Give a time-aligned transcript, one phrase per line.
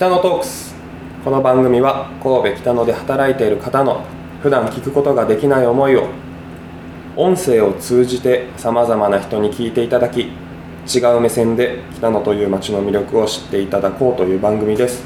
[0.00, 0.74] 北野トークス。
[1.22, 4.02] この番組は神戸北野で働いている方の
[4.42, 6.08] 普段聞くことができない思いを
[7.16, 10.32] 音声を通じてさまざまな人に聞いていただき
[10.86, 15.04] 違う目線で北野という街の魅力を知っていただこうという番組です。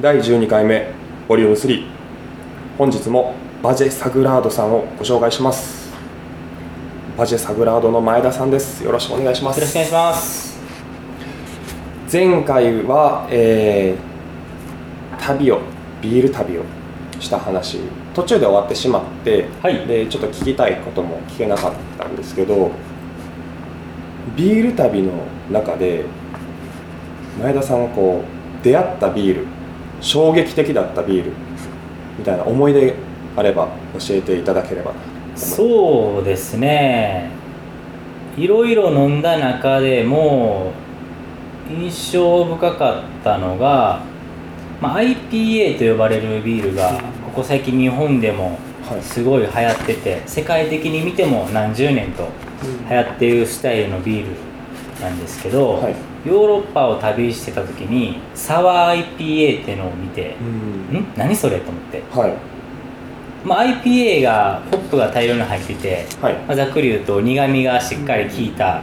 [0.00, 0.90] 第12回目
[1.28, 1.84] ボリューム3
[2.78, 5.92] 本日もバジェ・サグラードさんをご紹介します。
[7.18, 8.82] バジェ・サグラードの前田さんです。
[8.82, 9.58] よろしくお願いします。
[9.58, 10.49] よろしくお願いします。
[12.10, 14.10] 前回は、えー
[15.20, 15.60] 旅を
[16.00, 16.62] ビール旅を
[17.20, 17.78] した話
[18.14, 19.86] 途中で終わってしまって、はい。
[19.86, 22.70] でちょっと聞きたいことも聞けなかったんですけど
[24.36, 25.12] ビール旅の
[25.52, 26.06] 中で
[27.40, 29.46] 前田さんがこう出会ったビール
[30.00, 31.32] 衝撃的だったビール
[32.18, 32.94] みたいな思い出
[33.36, 34.94] あれば教えていただければ
[35.36, 37.30] そうですね。
[38.36, 40.72] いろいろ飲んだ中でも
[41.70, 44.02] 印象深かったのが、
[44.80, 48.58] まあ、IPA と呼ばれるビールがここ最近日本でも
[48.90, 49.02] はい。
[49.02, 52.28] すごい流行ってて世界的に見ても何十年と
[52.88, 54.32] 流行っているスタイルのビール
[55.00, 55.94] なんですけど、はい。
[56.26, 60.44] ヨーロッパを旅してた時にサワー IPA っていうのを見てう
[60.94, 60.98] ん。
[60.98, 61.06] ん？
[61.16, 62.34] 何それと思って、はい。
[63.44, 66.34] まあ、IPA がホップが大量に入ってて、はい。
[66.34, 68.82] まあ、ざっくり言うと苦みがしっかり効いた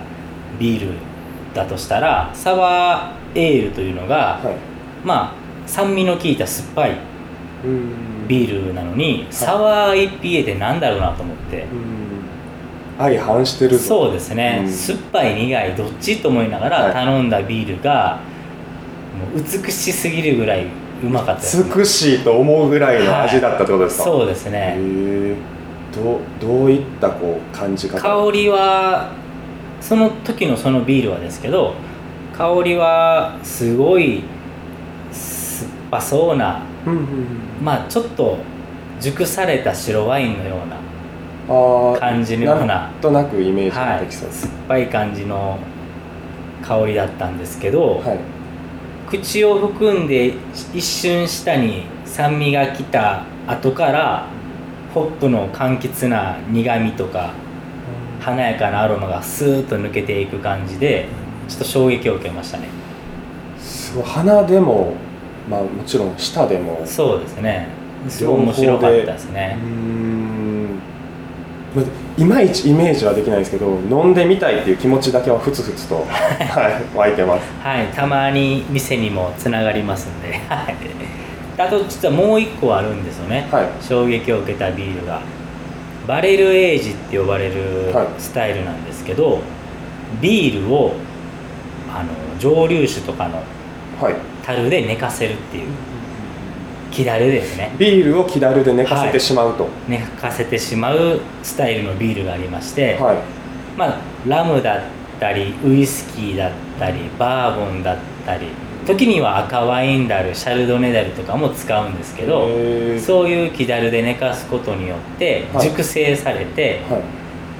[0.58, 0.94] ビール
[1.58, 4.56] だとしたらサワーエールというのが、はい。
[5.06, 6.92] まあ酸味の効いた酸っぱい
[7.66, 8.28] うん。
[8.28, 11.68] ビールなのに、サワー IPA ってなんだろうなと思って、うん。
[12.98, 13.84] 相反してるぞ。
[13.84, 14.72] そうですね、うん。
[14.72, 16.88] 酸っぱい苦いどっちと思いながはい。
[16.90, 18.20] ら頼んだビールが、
[19.34, 20.68] もう美しすぎるぐらい
[21.04, 25.36] うまかったね、美しいと思うぐらいの味だったってことですか、そうですへねえ
[25.96, 28.00] どうどういったこう感じ方？
[28.00, 29.12] 香りは
[29.82, 31.74] その時のそのビールはですけど
[32.38, 34.24] 香りはすごい
[35.12, 37.06] 酸っぱそうなうんうんうん。
[37.64, 38.38] まあちょっと
[39.00, 44.30] 熟された白ワインのような感じのようななんとなくイメージがはいできそう。
[44.30, 45.58] です酸っぱい感じの
[46.62, 48.20] 香りだったんですけど、はい。
[49.10, 50.34] 口を含んで
[50.74, 54.28] 一瞬下に酸味が来た後から
[54.94, 57.34] ホップの柑橘な苦みとか
[58.28, 61.08] 華やかなアロマがスーッと抜けていく感じで
[61.48, 62.68] ちょっと衝撃を受けましたね。
[63.58, 64.96] すごい鼻でも
[65.50, 67.70] まあもちろん舌でもそうですね。
[68.10, 70.76] すごい面白かったですうーねん。
[71.74, 71.84] ま
[72.18, 77.48] いまいちイメージはできないですけど飲んでみたいっていう気持ちだけはふつふつと、 はい、湧いてます。
[77.62, 80.34] はいたまに店にもつながりますんで。
[80.50, 80.76] はい。
[81.58, 83.68] あと実はもう一個あるんですよね、はい。
[83.82, 85.22] 衝撃を受けたビールが
[86.08, 88.08] バレルエイジって呼ばれるはい。
[88.18, 89.42] スタイルなんですけど、
[90.22, 90.94] ビールを
[91.94, 92.10] あの
[92.40, 93.44] 蒸留酒とかの
[94.02, 94.16] はい。
[94.44, 95.68] 樽で寝かせるっていう
[96.92, 97.76] 木だるですね。
[97.78, 99.68] ビールを木だるで寝かせてしまうと。
[99.88, 103.18] 寝かせてしまうスタイルのビールがありまして、はい。
[103.78, 104.82] まあラムだっ
[105.20, 108.48] たりウイスキーだったりバーボンだったり
[108.88, 112.48] 時には赤ワインダルシャルドネダルとかも使うんですけど
[113.00, 115.70] そういう木だるで寝かすことによってはい。
[115.70, 117.02] 熟成されて、はい。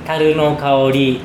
[0.06, 1.22] 樽の香り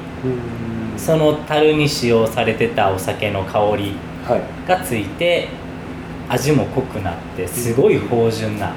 [0.97, 3.95] その樽に使用されてたお酒の香り
[4.27, 4.69] はい。
[4.69, 5.49] がついて
[6.29, 8.73] 味も濃くなってすごい芳醇な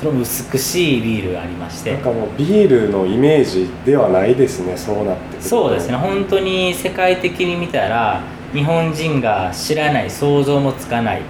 [0.00, 0.26] その美
[0.58, 1.92] しいビールがありまして。
[1.92, 5.96] なんかもうビールのイメージではないですねそうなってそうですね。
[5.96, 8.22] 本当に世界的に見たら
[8.52, 11.22] 日本人が知らない想像もつかない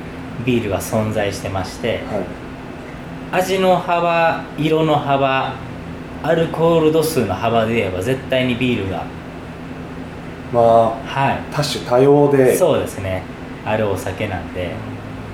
[0.47, 2.25] ビールが存在してましてはい。
[3.33, 5.55] 味の幅色の幅
[6.23, 9.05] アルコール度数の幅で言えば絶対にビールが
[10.53, 11.39] まあはい。
[11.53, 12.57] 多種多様で。
[12.57, 13.23] そうですね。
[13.65, 14.73] あるお酒なんで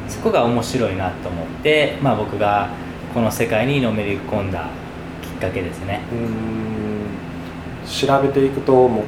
[0.09, 2.69] そこが面白いなと思って、まあ、僕が
[3.13, 4.69] この世界にのめり込んだ
[5.23, 6.01] きっかけですね。
[7.87, 9.05] 調べていくともう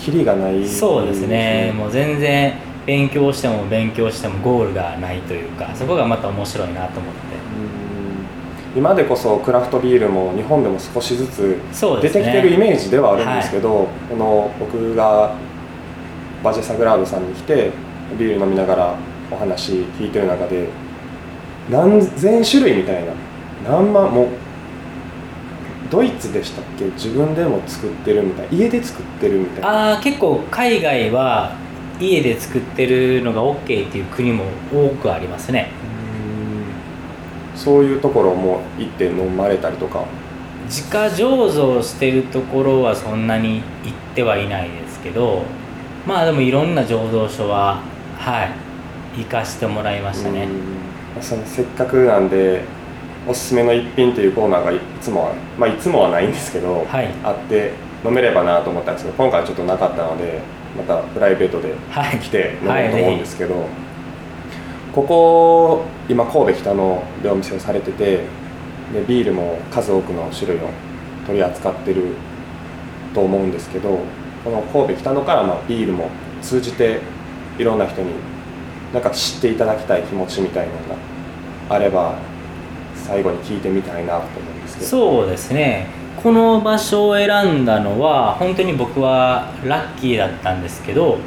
[0.00, 1.72] キリがないそうですね。
[1.76, 2.54] もう全然
[2.86, 7.20] 勉強しても勉強してもゴールがないというかそこがまた面白いなと思って。
[8.76, 11.58] 今でこそクラフトビールも日本でも少しずつ
[12.00, 15.34] 出てきてるイメージではあるんですけど、この僕が
[16.42, 17.72] バジェ・サグラードさんに来て
[18.16, 18.94] ビール飲みながら
[19.30, 20.68] お話聞いてる中で
[21.68, 23.12] 何千種類みたいな
[23.68, 24.28] 何万もう
[25.90, 26.84] ドイツでしたっけ？
[26.86, 29.68] 自分でも作ってるみたい家で作ってるみたいな。
[29.68, 31.56] ああ結構海外は
[31.98, 35.70] 家で作ってるのが OK っていう国も多くありますね。
[37.56, 40.04] そういうところも行って飲まれたりとか？
[40.66, 43.62] 自家醸造してるところはそんなに行っ
[44.14, 45.42] てはいないですけど
[46.06, 47.82] まあでもいろんな醸造所は
[48.16, 50.44] はい行かしてもらいましたね、
[51.16, 51.22] うん。
[51.22, 52.62] そのせっかくなんで
[53.26, 57.08] おすすめの一品というコーナーがいつもはまあいつもはないんですけど、はい。
[57.22, 57.72] あって
[58.04, 60.40] 飲めればなと思ったんですけど今回はちょっとなかったので
[60.76, 62.18] またプライベートではい。
[62.18, 63.66] 来て飲もはいうと思うんですけど、
[64.92, 68.24] ここ今神戸北野でお店をされてて
[68.92, 70.68] でビールも数多くの種類を
[71.26, 72.14] 取り扱ってる
[73.14, 73.98] と思うんですけど
[74.42, 76.08] この神戸北野からまあビールも
[76.42, 77.00] 通じて
[77.58, 78.14] いろんな人に
[78.92, 80.96] なんか知っていただきたい気持ちみたいなのが
[81.68, 82.18] あれば
[83.10, 84.86] 最後に聞いてみたいなと思うんですけど。
[84.86, 85.88] そうですね。
[86.22, 91.18] この場所を選んだのは本当に僕はラッキーだったんですけど、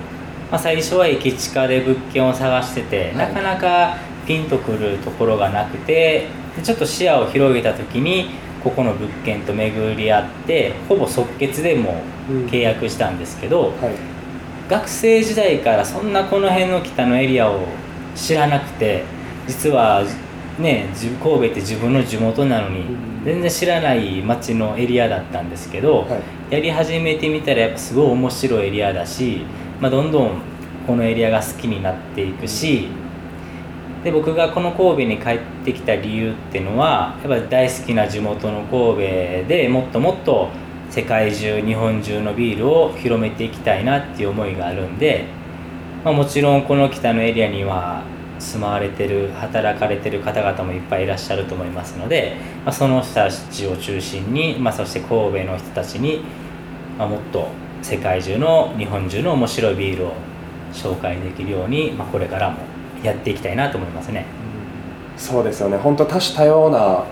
[0.50, 3.18] まあ、最初は駅地下で物件を探してて、はい。
[3.18, 8.30] なかなかピンとくるところがなくてでちょっと視野を広げた時に
[8.64, 14.14] ここの物件と巡り合ってほぼ即決でもうん契約したんですけど、はい。
[14.70, 17.66] 学生時代からそんなこの辺の北のエリアを
[18.16, 19.04] 知らなくて
[19.48, 20.04] 実は
[20.60, 23.24] ねじ神戸って自分の地元なのにうん。
[23.26, 26.22] 全然知らない町のエリアだったんですけど、はい。
[26.54, 29.44] やり始めてみたらやっぱすごい面白いエリアだし、
[29.80, 30.42] まあ、どんどん
[30.86, 32.90] このエリアが好きになっていくし
[34.04, 40.50] で僕がこの神戸に帰ってきた理由っていうのはやっぱり大好きな地元の神戸でもっともっと
[40.90, 45.26] 世界中日本中のビールを広めていきたいなっていう思いがあるんで、
[46.04, 48.04] まあ、もちろんこの北のエリアには
[48.44, 52.36] 住まわれてる働かれてる方々もいっぱいいらっしゃると思いますので、
[52.66, 56.24] まあ、その人たちを中心に、まあ、そして神戸の人たちに、
[56.98, 57.48] まあ、もっと
[57.82, 60.14] 世界中の日本中の面白いビールを
[60.74, 62.58] 紹介できるように、まあ、これからも
[63.02, 64.26] やっていきたいなと思いますね。
[65.18, 67.06] そうですよね本当多種多様な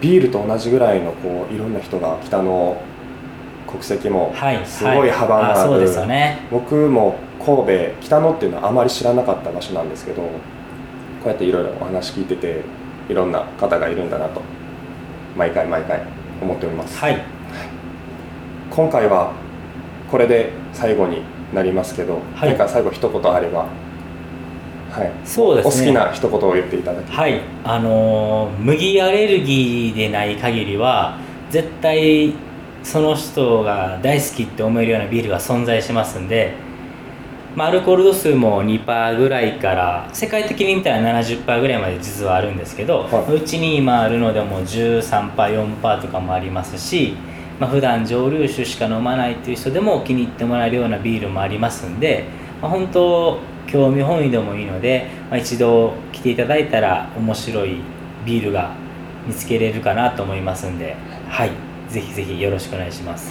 [0.00, 2.80] ビールと同じぐらいのこういろんな人が北の
[3.66, 6.46] 国籍もはい、すごい幅がある、あそうですよね。
[6.50, 10.28] 僕も神戸北野っていうのはあまり知らなかった場所なんですけどこ
[11.26, 12.62] うやっていろいろお話聞いてて
[13.08, 14.40] いろんな方がいるんだなと
[15.36, 16.02] 毎回毎回
[16.40, 17.22] 思っております、はい、
[18.70, 19.32] 今回は
[20.10, 22.50] これで最後になりますけど、はい。
[22.50, 23.66] 何か最後一言あれば
[24.90, 25.12] はい。
[25.24, 25.90] そうですね。
[25.90, 31.18] お好きな一言を言っていただきはい、あのー麦アレルギーでない限りは
[31.50, 32.32] 絶対
[32.82, 36.54] その人が大好きって思えるようなビールが存在しますんで、
[37.54, 43.34] まあ、アルコール度数も2%ぐらいから世界的に見たら70%ぐらいまで実はあるんですけど、はい。
[43.36, 47.16] うちに今あるのでも 13%4% とかもありますし、
[47.60, 52.24] まあ普段蒸留酒しか飲まないっていう人でも気に入ってもらえるようなビールもありますんで、
[52.60, 57.76] まあ、本当興味本位でもいいので、まあ、一度来ていただいたら面白い
[58.24, 58.74] ビールが
[59.26, 60.96] 見つけれるかなと思いますんで
[61.28, 61.50] はい。
[61.88, 63.30] ぜひぜひよろしくお願いします。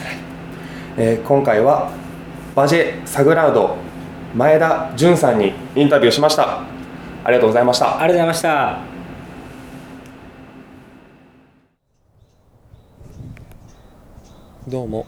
[0.97, 1.91] えー今回は
[2.55, 3.75] バジェ・サグラウド
[4.35, 6.61] 前田純さんにインタビューしました。
[7.23, 8.01] ありがとうございました。
[8.01, 8.79] ありがとうございました。
[14.67, 15.05] どうも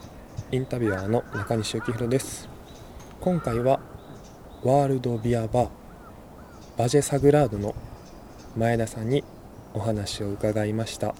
[0.51, 2.47] インタビュアーの中西幸宏です。
[3.19, 3.79] 今回は
[4.63, 5.69] ワールドビアバー
[6.77, 7.73] バジェ・サグラードの
[8.55, 9.23] 前田さんに
[9.73, 11.15] お話を伺いました、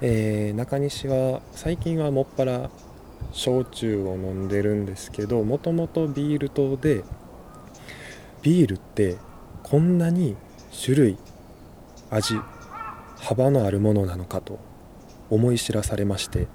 [0.00, 2.70] えー中西は最近はもっぱら
[3.32, 7.04] 焼酎を飲んでるんですけどもともとビール島で
[8.42, 9.16] ビールって
[9.62, 10.36] こんなに
[10.84, 11.18] 種類
[12.10, 12.34] 味
[13.18, 14.58] 幅のあるものなのかと
[15.28, 16.48] 思い知らされまして。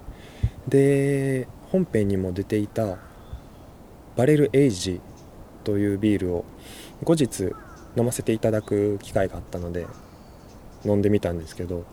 [0.67, 2.97] で本編にも出ていた
[4.15, 5.01] バレルエイジ
[5.63, 6.45] というビールを
[7.03, 7.51] 後日
[7.97, 9.85] 飲ませていただく機会があったので
[10.85, 11.85] 飲んでみたんですけど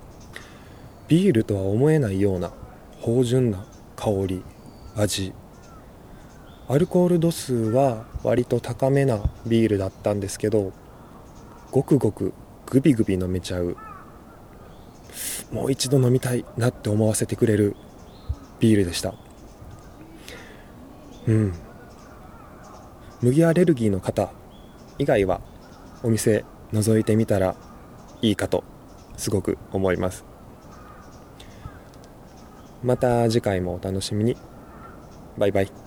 [1.09, 2.53] ビールとは思えないような
[3.01, 4.43] 芳醇な香り
[4.97, 5.33] 味。
[6.69, 10.73] アルコール度数は割と高めなビールだったんですけど
[11.71, 12.33] ごくごく
[12.67, 13.77] グビグビ飲めちゃう。
[15.51, 17.77] もう一度飲みたいなって思わせてくれる
[18.61, 19.15] ビールでした。
[21.27, 21.53] うん。
[23.21, 24.31] 麦アレルギーの方
[24.99, 25.41] 以外は
[26.03, 27.55] お店覗いてみたら
[28.21, 28.65] いいかと
[29.17, 30.25] すごく思います。
[32.83, 34.37] また次回もお楽しみに。
[35.39, 35.82] バイバイ